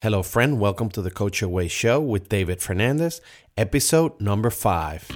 [0.00, 0.60] Hello, friend.
[0.60, 3.20] Welcome to the Coach Your Way Show with David Fernandez,
[3.56, 5.08] episode number five.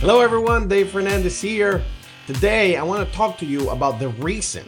[0.00, 0.66] Hello, everyone.
[0.66, 1.84] Dave Fernandez here.
[2.32, 4.64] Today, I want to talk to you about the reason,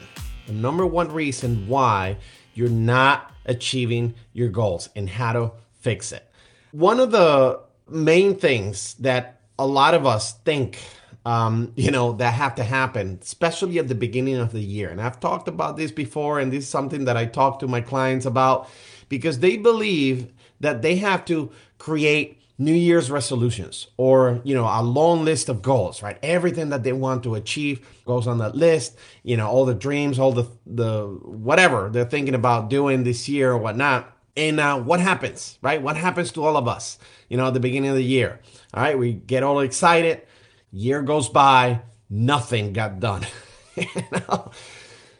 [0.48, 2.16] the number one reason why
[2.54, 6.28] you're not achieving your goals and how to fix it.
[6.73, 10.80] One of the main things that a lot of us think,
[11.24, 14.88] um, you know, that have to happen, especially at the beginning of the year.
[14.90, 17.80] And I've talked about this before, and this is something that I talk to my
[17.80, 18.68] clients about
[19.09, 24.83] because they believe that they have to create New Year's resolutions or, you know, a
[24.83, 26.19] long list of goals, right?
[26.23, 30.19] Everything that they want to achieve goes on that list, you know, all the dreams,
[30.19, 34.16] all the, the whatever they're thinking about doing this year or whatnot.
[34.37, 35.82] And uh, what happens, right?
[35.82, 38.41] What happens to all of us, you know, at the beginning of the year?
[38.73, 40.23] All right, we get all excited.
[40.71, 43.26] Year goes by, nothing got done.
[43.76, 44.51] you know?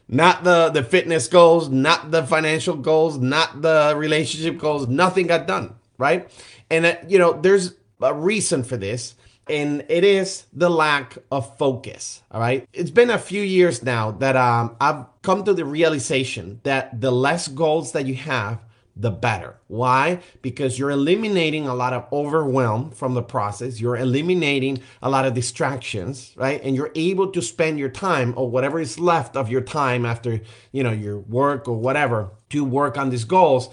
[0.09, 4.87] Not the the fitness goals, not the financial goals, not the relationship goals.
[4.87, 6.29] Nothing got done, right?
[6.73, 9.15] And, uh, you know, there's a reason for this,
[9.47, 12.23] and it is the lack of focus.
[12.31, 12.67] All right.
[12.73, 17.11] It's been a few years now that um, I've come to the realization that the
[17.11, 18.65] less goals that you have,
[18.97, 19.57] the better.
[19.69, 20.21] Why?
[20.41, 23.79] Because you're eliminating a lot of overwhelm from the process.
[23.79, 26.61] You're eliminating a lot of distractions, right?
[26.63, 30.41] And you're able to spend your time or whatever is left of your time after,
[30.73, 33.69] you know, your work or whatever to work on these goals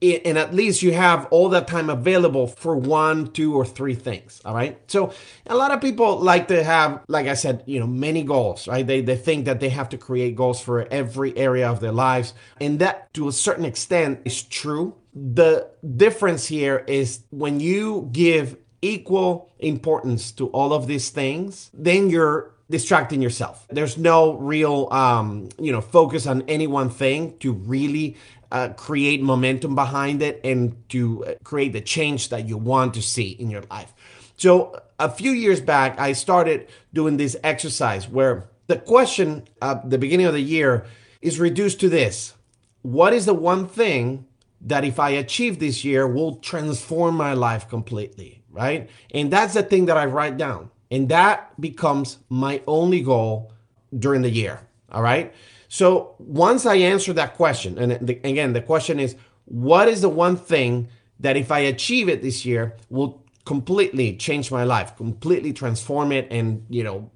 [0.00, 4.40] and at least you have all that time available for one, two, or three things.
[4.44, 4.78] All right.
[4.86, 5.12] So
[5.46, 8.86] a lot of people like to have, like I said, you know, many goals, right?
[8.86, 12.34] They, they think that they have to create goals for every area of their lives.
[12.60, 14.94] And that to a certain extent is true.
[15.14, 22.10] The difference here is when you give equal importance to all of these things, then
[22.10, 23.66] you're distracting yourself.
[23.70, 28.16] There's no real, um, you know, focus on any one thing to really
[28.50, 33.02] uh, create momentum behind it and to uh, create the change that you want to
[33.02, 33.92] see in your life.
[34.36, 39.98] So, a few years back, I started doing this exercise where the question at the
[39.98, 40.86] beginning of the year
[41.20, 42.34] is reduced to this
[42.82, 44.26] What is the one thing
[44.60, 48.42] that if I achieve this year will transform my life completely?
[48.50, 48.90] Right?
[49.12, 50.70] And that's the thing that I write down.
[50.90, 53.52] And that becomes my only goal
[53.96, 54.66] during the year.
[54.90, 55.34] All right.
[55.68, 60.08] So once I answer that question, and the, again, the question is, what is the
[60.08, 60.88] one thing
[61.20, 66.28] that if I achieve it this year will completely change my life, completely transform it,
[66.30, 67.10] and you know,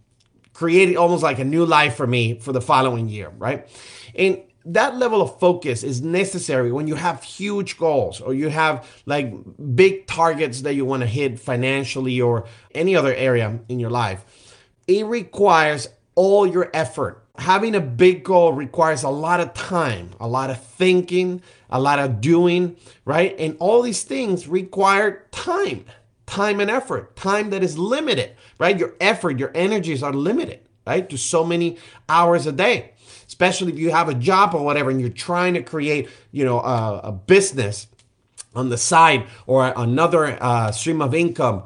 [0.52, 3.68] create almost like a new life for me for the following year, right?
[4.14, 8.88] And that level of focus is necessary when you have huge goals or you have
[9.06, 9.32] like
[9.74, 14.24] big targets that you want to hit financially or any other area in your life.
[14.86, 20.28] It requires all your effort having a big goal requires a lot of time, a
[20.28, 23.34] lot of thinking, a lot of doing, right?
[23.38, 25.84] And all these things require time,
[26.26, 28.78] time and effort, time that is limited, right?
[28.78, 31.08] Your effort, your energies are limited, right?
[31.08, 31.78] To so many
[32.08, 32.91] hours a day,
[33.26, 36.60] especially if you have a job or whatever and you're trying to create, you know,
[36.60, 37.86] a, a business
[38.54, 41.64] on the side or another uh, stream of income.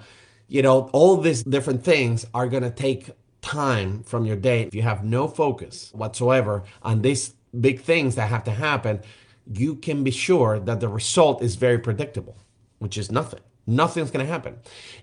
[0.48, 3.10] You know, all these different things are going to take
[3.46, 8.28] time from your day, if you have no focus whatsoever on these big things that
[8.28, 9.00] have to happen,
[9.52, 12.36] you can be sure that the result is very predictable,
[12.80, 13.40] which is nothing.
[13.66, 14.56] Nothing's going to happen.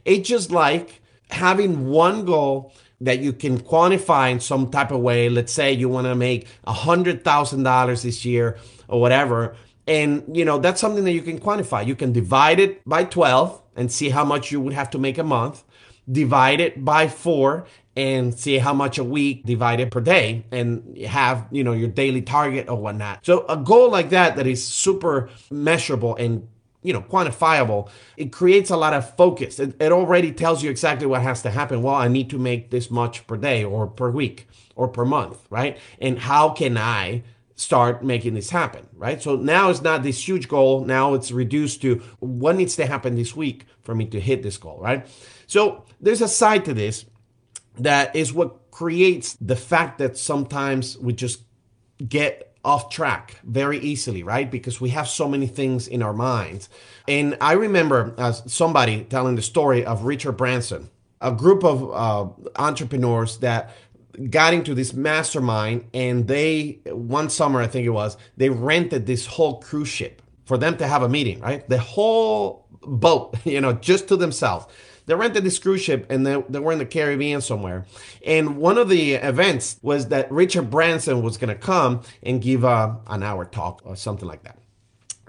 [0.04, 5.30] It's just like having one goal that you can quantify in some type of way.
[5.30, 9.56] Let's say you want to make a hundred thousand dollars this year or whatever.
[9.88, 11.86] And you know, that's something that you can quantify.
[11.86, 15.18] You can divide it by 12 and see how much you would have to make
[15.18, 15.64] a month
[16.12, 17.66] divide it by four
[17.96, 22.22] and see how much a week divided per day and have you know your daily
[22.22, 26.48] target or whatnot so a goal like that that is super measurable and
[26.84, 31.08] you know quantifiable it creates a lot of focus it, it already tells you exactly
[31.08, 34.10] what has to happen well i need to make this much per day or per
[34.10, 37.24] week or per month right and how can i
[37.56, 39.22] start making this happen, right?
[39.22, 40.86] So now it's not this huge goal.
[40.86, 44.58] Now it's reduced to what needs to happen this week for me to hit this
[44.58, 45.08] goal, right?
[45.48, 47.06] So there's a side to this
[47.80, 51.44] that is what creates the fact that sometimes we just
[52.08, 54.50] get off track very easily, right?
[54.50, 56.70] Because we have so many things in our minds.
[57.08, 60.90] And I remember uh, somebody telling the story of Richard Branson,
[61.20, 63.76] a group of uh, entrepreneurs that
[64.30, 69.26] got into this mastermind and they one summer I think it was they rented this
[69.26, 73.74] whole cruise ship for them to have a meeting right the whole boat you know
[73.74, 74.68] just to themselves
[75.06, 77.86] they rented this cruise ship and they, they were in the Caribbean somewhere.
[78.26, 82.64] And one of the events was that Richard Branson was going to come and give
[82.64, 84.58] a, an hour talk or something like that.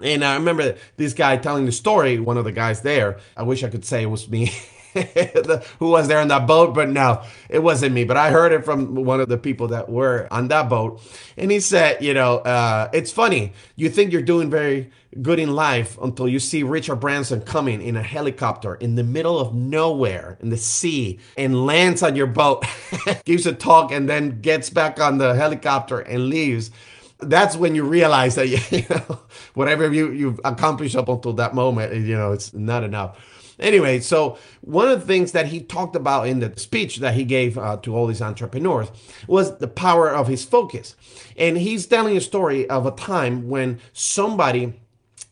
[0.01, 3.17] And I remember this guy telling the story, one of the guys there.
[3.37, 4.51] I wish I could say it was me.
[5.79, 8.05] who was there on that boat, but no, it wasn't me.
[8.05, 11.01] But I heard it from one of the people that were on that boat.
[11.37, 13.53] And he said, you know, uh, it's funny.
[13.75, 14.89] You think you're doing very
[15.21, 19.39] good in life until you see Richard Branson coming in a helicopter in the middle
[19.39, 22.65] of nowhere in the sea and lands on your boat,
[23.25, 26.71] gives a talk, and then gets back on the helicopter and leaves
[27.19, 29.19] that's when you realize that you know
[29.53, 33.17] whatever you you've accomplished up until that moment you know it's not enough
[33.59, 37.23] Anyway, so one of the things that he talked about in the speech that he
[37.23, 38.89] gave uh, to all these entrepreneurs
[39.27, 40.95] was the power of his focus.
[41.37, 44.73] And he's telling a story of a time when somebody,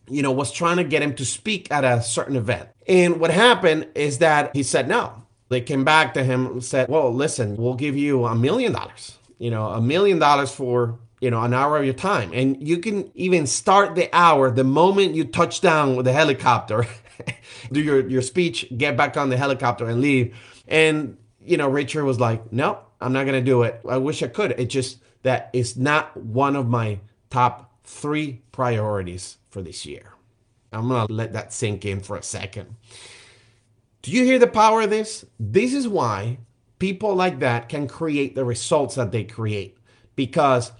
[0.10, 2.70] you know, was trying to get him to speak at a certain event.
[2.88, 5.24] And what happened is that he said no.
[5.50, 9.19] They came back to him and said, well, listen, we'll give you a million dollars,
[9.38, 12.80] you know, a million dollars for you know an hour of your time and you
[12.80, 16.86] can even start the hour the moment you touch down with the helicopter
[17.71, 20.36] do your, your speech, get back on the helicopter and leave.
[20.68, 23.81] And, you know, Richard was like, no, I'm not going to do it.
[23.88, 24.51] I wish I could.
[24.51, 27.00] It just that is not one of my
[27.30, 30.13] top three priorities for this year.
[30.71, 32.75] I'm going to let that sink in for a second.
[34.01, 35.25] Do you hear the power of this?
[35.39, 36.39] This is why
[36.80, 39.77] people like that can create the results that they create
[40.16, 40.71] because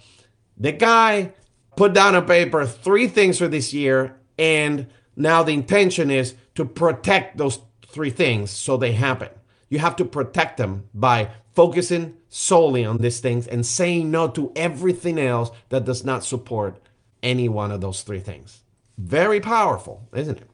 [0.58, 1.32] the guy
[1.76, 6.64] put down on paper three things for this year and now the intention is to
[6.64, 9.28] protect those three things so they happen.
[9.68, 14.52] You have to protect them by focusing solely on these things and saying no to
[14.56, 16.80] everything else that does not support
[17.22, 18.60] any one of those three things.
[18.98, 20.48] Very powerful, isn't it?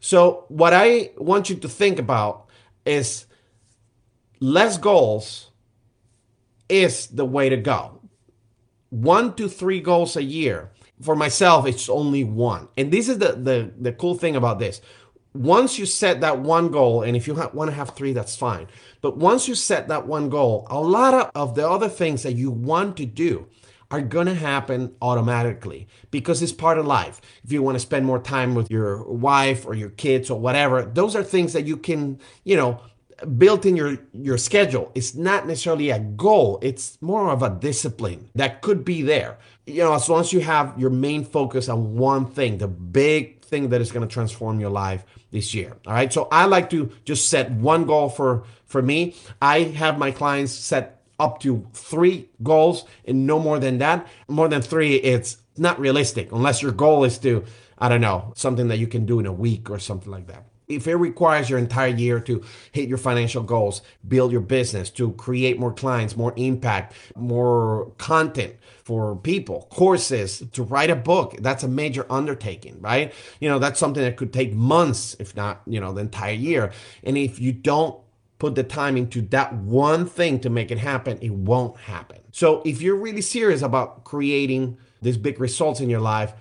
[0.00, 2.46] So, what I want you to think about
[2.84, 3.26] is
[4.40, 5.50] less goals
[6.68, 8.00] is the way to go.
[8.90, 10.70] One to three goals a year
[11.00, 12.68] for myself, it's only one.
[12.76, 14.80] And this is the, the, the cool thing about this.
[15.34, 18.36] Once you set that one goal, and if you ha- want to have three, that's
[18.36, 18.68] fine.
[19.00, 22.50] But once you set that one goal, a lot of, the other things that you
[22.50, 23.48] want to do
[23.90, 27.20] are going to happen automatically because it's part of life.
[27.44, 30.84] If you want to spend more time with your wife or your kids or whatever,
[30.84, 32.80] those are things that you can, you know,
[33.38, 38.28] built in your your schedule it's not necessarily a goal it's more of a discipline
[38.34, 41.96] that could be there you know as long as you have your main focus on
[41.96, 45.92] one thing the big thing that is going to transform your life this year all
[45.92, 46.12] right?
[46.12, 49.14] So i like to just set one goal for for me.
[49.40, 54.08] I have my clients set up to three goals and no more than that.
[54.26, 57.44] More than three it's not realistic unless your goal is to
[57.78, 60.44] i don't know something that you can do in a week or something like that
[60.68, 65.12] if it requires your entire year to hit your financial goals, build your business, to
[65.12, 71.62] create more clients, more impact, more content for people, courses, to write a book, that's
[71.62, 73.12] a major undertaking, right?
[73.40, 76.72] You know, that's something that could take months, if not, you know, the entire year.
[77.02, 77.98] And if you don't
[78.38, 82.18] put the time into that one thing to make it happen, it won't happen.
[82.32, 86.34] So if you're really serious about creating these big results in your life,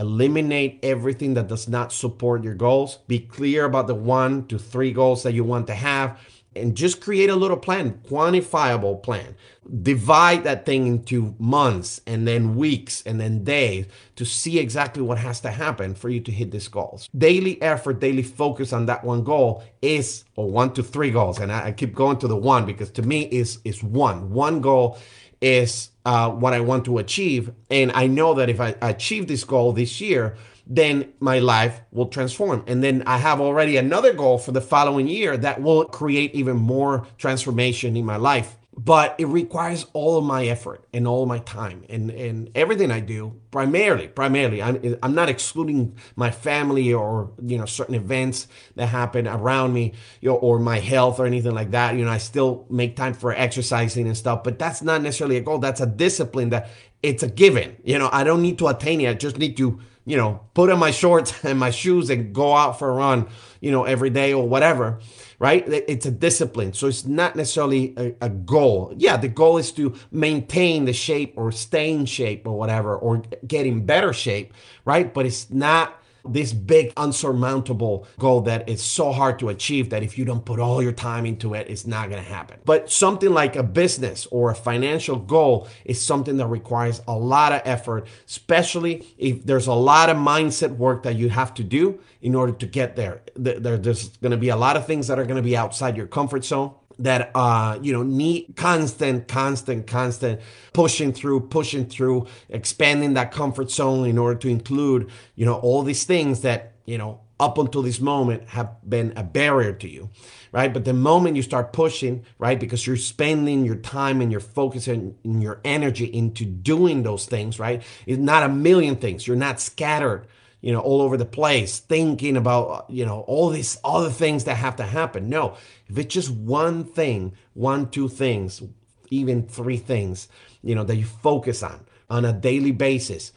[0.00, 3.00] Eliminate everything that does not support your goals.
[3.06, 6.18] Be clear about the one to three goals that you want to have
[6.56, 9.36] and just create a little plan, quantifiable plan.
[9.82, 15.18] Divide that thing into months and then weeks and then days to see exactly what
[15.18, 17.08] has to happen for you to hit these goals.
[17.16, 21.38] Daily effort, daily focus on that one goal is or one to three goals.
[21.38, 24.32] And I, I keep going to the one because to me is is one.
[24.32, 24.98] One goal
[25.40, 27.52] is uh, what I want to achieve.
[27.70, 32.06] And I know that if I achieve this goal this year, then my life will
[32.06, 32.62] transform.
[32.66, 36.56] And then I have already another goal for the following year that will create even
[36.56, 41.38] more transformation in my life but it requires all of my effort and all my
[41.40, 47.30] time and, and everything I do primarily primarily I'm, I'm not excluding my family or
[47.44, 51.52] you know certain events that happen around me you know, or my health or anything
[51.52, 51.94] like that.
[51.96, 55.42] You know I still make time for exercising and stuff but that's not necessarily a
[55.42, 55.58] goal.
[55.58, 56.70] That's a discipline that
[57.02, 57.76] it's a given.
[57.84, 59.10] You know I don't need to attain it.
[59.10, 62.54] I just need to you know put on my shorts and my shoes and go
[62.56, 63.28] out for a run
[63.60, 65.00] you know every day or whatever
[65.40, 65.64] right?
[65.66, 66.74] It's a discipline.
[66.74, 68.92] So it's not necessarily a, a, goal.
[68.96, 73.22] Yeah, the goal is to maintain the shape or stay in shape or whatever, or
[73.46, 74.52] get in better shape,
[74.84, 75.12] right?
[75.12, 80.18] But it's not this big unsurmountable goal that is so hard to achieve that if
[80.18, 82.58] you don't put all your time into it, it's not going to happen.
[82.64, 87.52] But something like a business or a financial goal is something that requires a lot
[87.52, 92.00] of effort, especially if there's a lot of mindset work that you have to do
[92.20, 93.22] in order to get there.
[93.36, 96.06] There's going to be a lot of things that are going to be outside your
[96.06, 100.40] comfort zone that uh you know need constant constant constant
[100.72, 105.82] pushing through pushing through expanding that comfort zone in order to include you know all
[105.82, 110.10] these things that you know up until this moment have been a barrier to you
[110.52, 110.72] right?
[110.72, 114.88] But the moment you start pushing right because you're spending your time and your focus
[114.88, 119.26] and your energy into doing those things right it's not a million things.
[119.26, 120.26] You're not scattered
[120.60, 124.56] you know, all over the place, thinking about, you know, all these other things that
[124.56, 125.28] have to happen.
[125.28, 125.56] No,
[125.88, 128.62] if it's just one thing, one, two things,
[129.10, 130.28] even three things,
[130.62, 133.32] you know, that you focus on on a daily basis,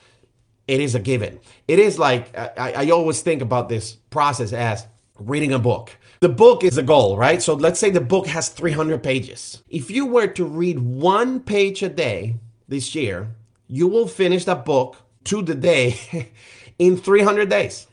[0.68, 1.40] it is a given.
[1.68, 4.88] It is like, I, I always think about this process as
[5.20, 5.92] reading a book.
[6.20, 7.42] The book is a goal, right?
[7.42, 9.62] So let's say the book has 300 pages.
[9.70, 12.36] If you were to read one page a day
[12.68, 13.30] this year,
[13.68, 16.32] you will finish that book to the day
[16.80, 17.88] in 300 days,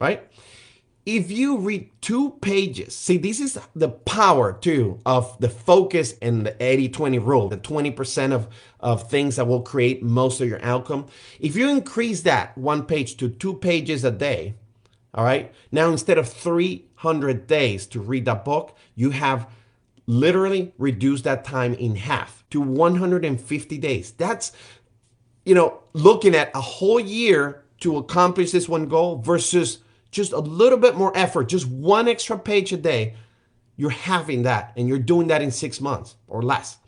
[0.00, 0.28] right?
[1.04, 6.44] If you read two pages, see, this is the power too of the focus and
[6.44, 8.48] the 80 20 rule, the 20% of,
[8.80, 11.06] of things that will create most of your outcome.
[11.38, 14.56] If you increase that one page to two pages a day,
[15.14, 19.48] all right, now instead of 300 days to read that book, you have
[20.06, 24.10] literally reduced that time in half to 150 days.
[24.12, 24.52] That's,
[25.44, 29.78] you know, looking at a whole year to accomplish this one goal versus
[30.10, 33.14] just a little bit more effort, just one extra page a day,
[33.76, 36.78] you're having that and you're doing that in six months or less.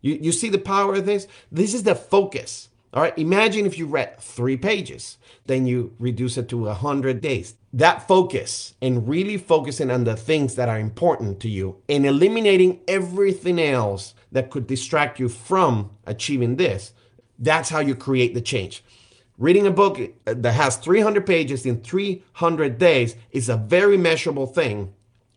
[0.00, 1.26] You, you see the power of this?
[1.50, 2.68] This is the focus.
[2.92, 3.16] All right.
[3.18, 7.54] Imagine if you read three pages, then you reduce it to 100 days.
[7.72, 12.80] That focus and really focusing on the things that are important to you and eliminating
[12.88, 16.92] everything else that could distract you from achieving this,
[17.38, 18.82] that's how you create the change.
[19.40, 24.92] Reading a book that has 300 pages in 300 days is a very measurable thing,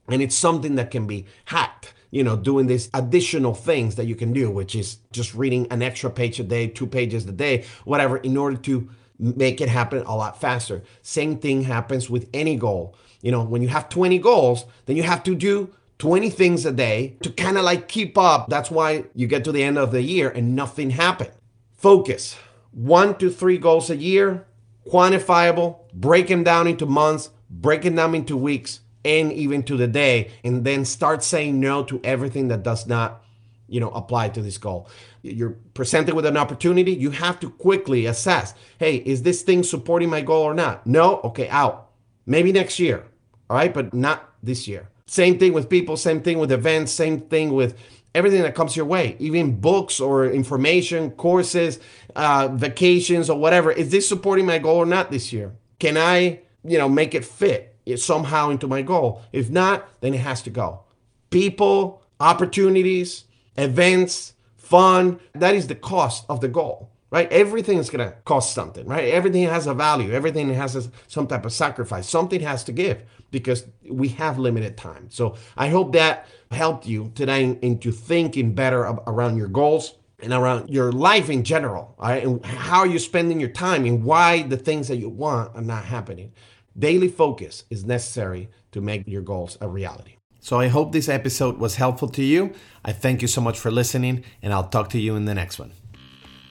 [0.09, 1.93] and it's something that can be hacked.
[2.11, 5.81] You know, doing these additional things that you can do, which is just reading an
[5.81, 10.03] extra page a day, two pages a day, whatever, in order to make it happen
[10.05, 10.83] a lot faster.
[11.01, 12.97] Same thing happens with any goal.
[13.21, 16.73] You know, when you have 20 goals, then you have to do 20 things a
[16.73, 18.49] day to kind of like keep up.
[18.49, 21.31] That's why you get to the end of the year and nothing happened.
[21.71, 22.35] Focus
[22.73, 24.45] one to three goals a year,
[24.87, 29.87] quantifiable, break them down into months, break them down into weeks, and even to the
[29.87, 33.23] day, and then start saying no to everything that does not,
[33.67, 34.89] you know, apply to this goal.
[35.21, 40.09] You're presented with an opportunity, you have to quickly assess, hey, is this thing supporting
[40.09, 40.85] my goal or not?
[40.87, 41.89] No, okay, out.
[42.25, 43.05] Maybe next year.
[43.49, 44.89] All right, but not this year.
[45.05, 47.77] Same thing with people, same thing with events, same thing with
[48.15, 51.79] everything that comes your way, even books or information, courses,
[52.15, 53.71] uh, vacations, or whatever.
[53.71, 55.53] Is this supporting my goal or not this year?
[55.79, 59.21] Can I, you know, make it fit somehow into my goal?
[59.31, 60.81] If not, then it has to go.
[61.29, 63.25] People, opportunities,
[63.57, 67.31] events, fun, that is the cost of the goal right?
[67.31, 69.13] Everything is going to cost something, right?
[69.13, 70.11] Everything has a value.
[70.11, 72.09] Everything has a, some type of sacrifice.
[72.09, 75.11] Something has to give because we have limited time.
[75.11, 79.93] So I hope that helped you today into thinking better around your goals
[80.23, 82.23] and around your life in general, right?
[82.23, 85.61] And how are you spending your time and why the things that you want are
[85.61, 86.33] not happening.
[86.77, 90.17] Daily focus is necessary to make your goals a reality.
[90.39, 92.53] So I hope this episode was helpful to you.
[92.83, 95.59] I thank you so much for listening, and I'll talk to you in the next
[95.59, 95.82] one.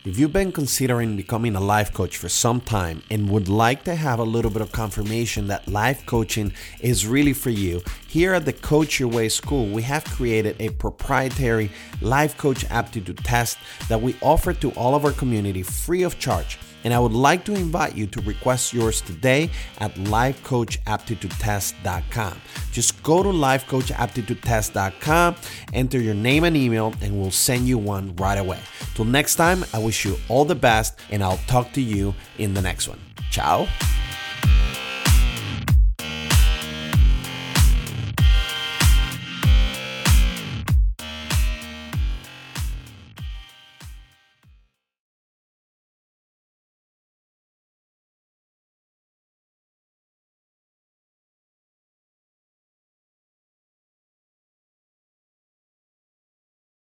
[0.05, 3.95] If you've been considering becoming a life coach for some time and would like to
[3.95, 8.45] have a little bit of confirmation that life coaching is really for you, here at
[8.45, 14.03] the Coach Your Way School, we have created a proprietary life coach aptitude test that
[14.03, 17.55] we offer to all of our community free of charge and I would like to
[17.55, 22.41] invite you to request yours today at lifecoachaptitudetest.com.
[22.73, 25.37] Just go to lifecoachaptitudetest.com,
[25.73, 28.59] enter your name and email, and we'll send you one right away.
[28.95, 32.55] Till next time, I wish you all the best, and I'll talk to you in
[32.55, 32.99] the next one.
[33.31, 33.69] Ciao.